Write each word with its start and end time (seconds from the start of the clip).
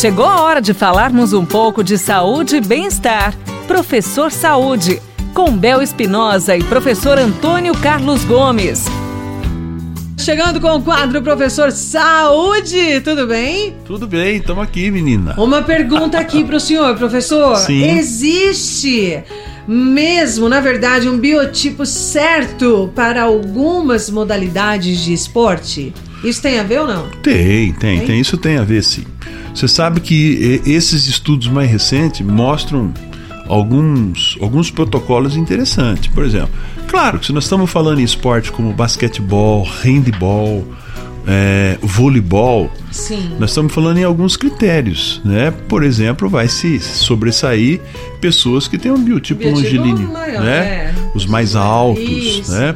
Chegou 0.00 0.24
a 0.24 0.40
hora 0.40 0.62
de 0.62 0.72
falarmos 0.72 1.34
um 1.34 1.44
pouco 1.44 1.84
de 1.84 1.98
saúde 1.98 2.56
e 2.56 2.60
bem-estar. 2.62 3.36
Professor 3.66 4.32
Saúde, 4.32 4.98
com 5.34 5.54
Bel 5.54 5.82
Espinosa 5.82 6.56
e 6.56 6.64
professor 6.64 7.18
Antônio 7.18 7.74
Carlos 7.74 8.24
Gomes. 8.24 8.86
Chegando 10.16 10.58
com 10.58 10.68
o 10.74 10.80
quadro 10.80 11.20
Professor 11.20 11.70
Saúde, 11.70 13.02
tudo 13.02 13.26
bem? 13.26 13.76
Tudo 13.84 14.06
bem, 14.06 14.38
estamos 14.38 14.64
aqui, 14.64 14.90
menina. 14.90 15.34
Uma 15.36 15.60
pergunta 15.60 16.18
aqui 16.18 16.44
para 16.44 16.56
o 16.56 16.60
senhor, 16.60 16.96
professor. 16.96 17.58
Sim. 17.58 17.98
Existe 17.98 19.22
mesmo, 19.72 20.48
na 20.48 20.58
verdade, 20.58 21.08
um 21.08 21.16
biotipo 21.16 21.86
certo 21.86 22.90
para 22.92 23.22
algumas 23.22 24.10
modalidades 24.10 24.98
de 24.98 25.12
esporte? 25.12 25.94
Isso 26.24 26.42
tem 26.42 26.58
a 26.58 26.64
ver 26.64 26.80
ou 26.80 26.88
não? 26.88 27.08
Tem, 27.22 27.72
tem, 27.74 28.04
tem. 28.04 28.20
Isso 28.20 28.36
tem 28.36 28.58
a 28.58 28.64
ver, 28.64 28.82
sim. 28.82 29.04
Você 29.54 29.68
sabe 29.68 30.00
que 30.00 30.60
esses 30.66 31.06
estudos 31.06 31.46
mais 31.46 31.70
recentes 31.70 32.20
mostram 32.20 32.92
alguns, 33.46 34.36
alguns 34.40 34.72
protocolos 34.72 35.36
interessantes. 35.36 36.08
Por 36.08 36.24
exemplo, 36.24 36.50
claro 36.88 37.20
que 37.20 37.26
se 37.26 37.32
nós 37.32 37.44
estamos 37.44 37.70
falando 37.70 38.00
em 38.00 38.04
esporte 38.04 38.50
como 38.50 38.72
basquetebol, 38.72 39.62
handball, 39.82 40.66
é, 41.32 41.78
voleibol, 41.80 42.68
Sim. 42.90 43.36
nós 43.38 43.50
estamos 43.50 43.72
falando 43.72 43.98
em 43.98 44.02
alguns 44.04 44.36
critérios, 44.36 45.20
né? 45.24 45.52
Por 45.68 45.84
exemplo, 45.84 46.28
vai 46.28 46.48
se 46.48 46.80
sobressair 46.80 47.80
pessoas 48.20 48.66
que 48.66 48.76
têm 48.76 48.90
um 48.90 49.00
biotipo, 49.00 49.38
Biotipo 49.40 49.62
longilíneo, 49.62 50.12
maior, 50.12 50.42
né? 50.42 50.58
é. 50.58 50.94
Os 51.14 51.26
mais 51.26 51.54
altos, 51.54 52.02
Isso. 52.02 52.50
né? 52.50 52.74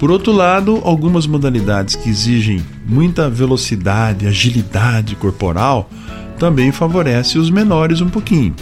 Por 0.00 0.10
outro 0.10 0.32
lado, 0.32 0.80
algumas 0.84 1.26
modalidades 1.26 1.94
que 1.94 2.08
exigem 2.08 2.64
muita 2.86 3.28
velocidade, 3.28 4.26
agilidade 4.26 5.14
corporal, 5.14 5.90
também 6.38 6.72
favorece 6.72 7.38
os 7.38 7.50
menores 7.50 8.00
um 8.00 8.08
pouquinho. 8.08 8.54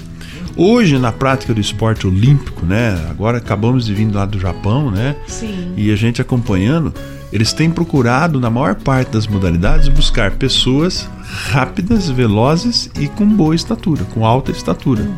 Hoje, 0.56 0.98
na 0.98 1.12
prática 1.12 1.54
do 1.54 1.60
esporte 1.60 2.06
olímpico, 2.06 2.66
né? 2.66 3.06
Agora 3.10 3.38
acabamos 3.38 3.86
de 3.86 3.94
vir 3.94 4.12
lá 4.12 4.26
do 4.26 4.38
Japão, 4.38 4.90
né? 4.90 5.16
Sim. 5.26 5.72
E 5.76 5.90
a 5.90 5.96
gente 5.96 6.20
acompanhando, 6.20 6.92
eles 7.32 7.52
têm 7.52 7.70
procurado, 7.70 8.40
na 8.40 8.50
maior 8.50 8.74
parte 8.74 9.12
das 9.12 9.26
modalidades, 9.26 9.88
buscar 9.88 10.32
pessoas 10.32 11.08
rápidas, 11.50 12.08
velozes 12.10 12.90
e 12.98 13.06
com 13.06 13.26
boa 13.26 13.54
estatura, 13.54 14.04
com 14.04 14.26
alta 14.26 14.50
estatura. 14.50 15.08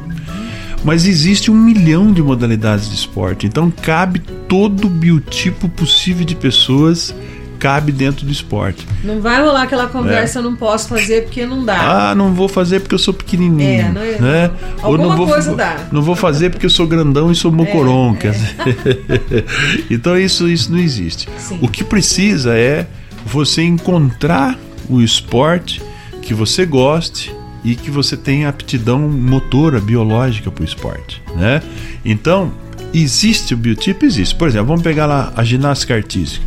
Mas 0.85 1.07
existe 1.07 1.51
um 1.51 1.55
milhão 1.55 2.13
de 2.13 2.23
modalidades 2.23 2.89
de 2.89 2.97
esporte, 2.97 3.47
então 3.47 3.71
cabe 3.71 4.19
todo 4.49 4.87
o 4.87 4.91
biotipo 4.91 5.69
possível 5.69 6.25
de 6.25 6.35
pessoas 6.35 7.15
cabe 7.63 7.93
dentro 7.93 8.27
do 8.27 8.33
esporte. 8.33 8.85
Não 9.05 9.21
vai 9.21 9.41
rolar 9.41 9.63
aquela 9.63 9.87
conversa, 9.87 10.41
eu 10.41 10.43
não 10.43 10.57
posso 10.57 10.89
fazer 10.89 11.23
porque 11.23 11.47
não 11.47 11.65
dá. 11.65 11.75
É. 11.77 11.79
Ah, 12.11 12.15
não 12.17 12.35
vou 12.35 12.49
fazer 12.49 12.81
porque 12.81 12.97
eu 12.97 12.99
sou 12.99 13.15
pequenininho, 13.15 13.83
É, 13.83 13.89
não 13.89 14.03
é- 14.03 14.19
né? 14.19 14.51
Ou 14.79 14.87
Alguma 14.87 15.09
não 15.11 15.17
vou, 15.17 15.29
coisa 15.29 15.55
dá. 15.55 15.77
Não 15.93 16.03
vou 16.03 16.17
fazer 16.17 16.51
porque 16.51 16.67
eu 16.67 16.71
sou 16.71 16.89
grandão 16.89 17.31
e 17.31 17.37
sou 17.37 17.53
mocoron, 17.53 18.17
É, 18.21 18.31
dizer. 18.31 19.45
então 19.89 20.19
isso 20.19 20.49
isso 20.49 20.73
não 20.73 20.79
existe. 20.81 21.29
Sim. 21.39 21.61
O 21.63 21.69
que 21.69 21.85
precisa 21.85 22.57
é 22.59 22.85
você 23.25 23.63
encontrar 23.63 24.59
o 24.89 25.01
esporte 25.01 25.81
que 26.21 26.35
você 26.35 26.67
goste 26.67 27.33
e 27.65 27.77
que 27.77 27.93
você 27.93 28.17
tenha 28.17 28.49
aptidão 28.49 28.99
motora 28.99 29.81
biológica 29.81 30.51
para 30.51 30.63
o 30.63 30.65
esporte, 30.65 31.23
né? 31.37 31.63
Então 32.05 32.51
existe 32.93 33.55
o 33.55 33.57
biotipo, 33.57 34.05
existe. 34.05 34.35
Por 34.35 34.49
exemplo, 34.49 34.67
vamos 34.67 34.83
pegar 34.83 35.07
lá 35.07 35.33
a 35.37 35.45
ginástica 35.45 35.95
artística 35.95 36.45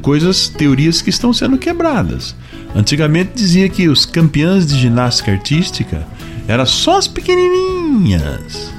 coisas, 0.00 0.48
teorias 0.48 1.02
que 1.02 1.10
estão 1.10 1.32
sendo 1.32 1.58
quebradas. 1.58 2.34
Antigamente 2.74 3.32
dizia 3.34 3.68
que 3.68 3.88
os 3.88 4.04
campeões 4.04 4.66
de 4.66 4.78
ginástica 4.78 5.32
artística 5.32 6.06
eram 6.46 6.66
só 6.66 6.98
as 6.98 7.08
pequenininhas. 7.08 8.72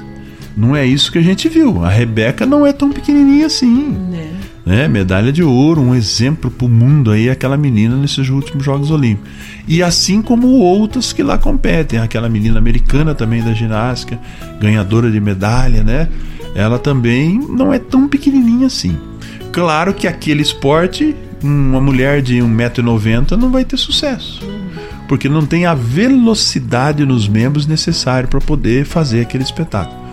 Não 0.56 0.74
é 0.74 0.86
isso 0.86 1.12
que 1.12 1.18
a 1.18 1.22
gente 1.22 1.48
viu. 1.48 1.84
A 1.84 1.90
Rebeca 1.90 2.46
não 2.46 2.66
é 2.66 2.72
tão 2.72 2.90
pequenininha 2.90 3.46
assim. 3.46 3.90
Né? 4.10 4.32
Né? 4.64 4.88
Medalha 4.88 5.30
de 5.32 5.44
ouro, 5.44 5.80
um 5.80 5.94
exemplo 5.94 6.50
para 6.50 6.66
o 6.66 6.68
mundo 6.68 7.12
aí, 7.12 7.30
aquela 7.30 7.56
menina 7.56 7.94
nesses 7.96 8.28
últimos 8.28 8.64
Jogos 8.64 8.90
Olímpicos. 8.90 9.30
E 9.68 9.82
assim 9.82 10.20
como 10.20 10.48
outras 10.48 11.12
que 11.12 11.22
lá 11.22 11.38
competem, 11.38 12.00
aquela 12.00 12.28
menina 12.28 12.58
americana 12.58 13.14
também 13.14 13.42
da 13.42 13.52
ginástica, 13.52 14.18
ganhadora 14.58 15.10
de 15.10 15.20
medalha, 15.20 15.84
né? 15.84 16.08
Ela 16.54 16.78
também 16.78 17.38
não 17.38 17.72
é 17.72 17.78
tão 17.78 18.08
pequenininha 18.08 18.66
assim. 18.66 18.96
Claro 19.52 19.94
que 19.94 20.06
aquele 20.06 20.42
esporte, 20.42 21.14
uma 21.42 21.80
mulher 21.80 22.20
de 22.22 22.36
1,90m 22.36 23.32
não 23.32 23.50
vai 23.50 23.64
ter 23.64 23.76
sucesso. 23.76 24.40
Porque 25.08 25.28
não 25.28 25.46
tem 25.46 25.66
a 25.66 25.74
velocidade 25.74 27.04
nos 27.04 27.28
membros 27.28 27.66
necessária 27.66 28.28
para 28.28 28.40
poder 28.40 28.84
fazer 28.84 29.20
aquele 29.20 29.44
espetáculo. 29.44 30.06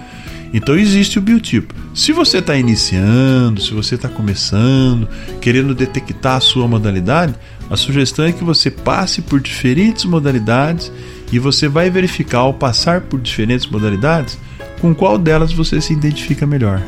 Então 0.53 0.77
existe 0.77 1.17
o 1.17 1.21
biotipo. 1.21 1.73
Se 1.95 2.11
você 2.11 2.37
está 2.37 2.55
iniciando, 2.55 3.59
se 3.59 3.73
você 3.73 3.95
está 3.95 4.07
começando, 4.07 5.09
querendo 5.41 5.73
detectar 5.73 6.35
a 6.35 6.39
sua 6.39 6.67
modalidade, 6.67 7.33
a 7.69 7.75
sugestão 7.75 8.25
é 8.25 8.31
que 8.31 8.43
você 8.43 8.69
passe 8.69 9.23
por 9.23 9.39
diferentes 9.39 10.05
modalidades 10.05 10.91
e 11.31 11.39
você 11.39 11.67
vai 11.67 11.89
verificar 11.89 12.39
ao 12.39 12.53
passar 12.53 13.01
por 13.01 13.19
diferentes 13.19 13.65
modalidades 13.65 14.37
com 14.79 14.93
qual 14.93 15.17
delas 15.17 15.51
você 15.51 15.81
se 15.81 15.93
identifica 15.93 16.45
melhor, 16.45 16.81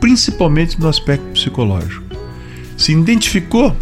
principalmente 0.00 0.78
no 0.80 0.88
aspecto 0.88 1.26
psicológico. 1.32 2.04
Se 2.76 2.92
identificou, 2.92 3.74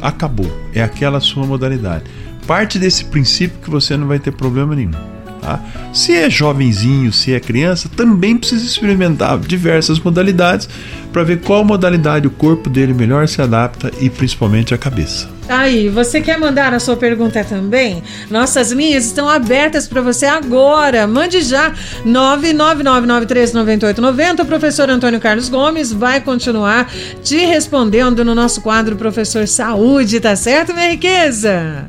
acabou, 0.00 0.50
é 0.72 0.82
aquela 0.82 1.20
sua 1.20 1.46
modalidade. 1.46 2.04
Parte 2.46 2.78
desse 2.78 3.04
princípio 3.04 3.58
que 3.60 3.70
você 3.70 3.96
não 3.96 4.06
vai 4.06 4.18
ter 4.18 4.32
problema 4.32 4.74
nenhum. 4.74 5.07
Tá? 5.40 5.60
Se 5.92 6.14
é 6.14 6.28
jovenzinho, 6.28 7.12
se 7.12 7.32
é 7.32 7.40
criança, 7.40 7.88
também 7.88 8.36
precisa 8.36 8.64
experimentar 8.64 9.38
diversas 9.38 9.98
modalidades 9.98 10.68
para 11.12 11.24
ver 11.24 11.40
qual 11.40 11.64
modalidade 11.64 12.26
o 12.26 12.30
corpo 12.30 12.68
dele 12.68 12.92
melhor 12.92 13.26
se 13.26 13.40
adapta 13.40 13.90
e 14.00 14.10
principalmente 14.10 14.74
a 14.74 14.78
cabeça. 14.78 15.28
Aí, 15.48 15.88
você 15.88 16.20
quer 16.20 16.38
mandar 16.38 16.74
a 16.74 16.80
sua 16.80 16.94
pergunta 16.94 17.42
também? 17.42 18.02
Nossas 18.30 18.70
linhas 18.70 19.06
estão 19.06 19.26
abertas 19.28 19.88
para 19.88 20.02
você 20.02 20.26
agora. 20.26 21.06
Mande 21.06 21.40
já 21.40 21.72
999939890. 22.06 24.40
O 24.40 24.46
professor 24.46 24.90
Antônio 24.90 25.18
Carlos 25.18 25.48
Gomes 25.48 25.90
vai 25.90 26.20
continuar 26.20 26.92
te 27.22 27.46
respondendo 27.46 28.22
no 28.24 28.34
nosso 28.34 28.60
quadro 28.60 28.96
Professor 28.96 29.48
Saúde, 29.48 30.20
tá 30.20 30.36
certo, 30.36 30.74
minha 30.74 30.90
riqueza? 30.90 31.88